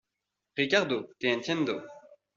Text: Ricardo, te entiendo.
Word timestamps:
Ricardo, 0.57 0.99
te 1.19 1.29
entiendo. 1.31 1.83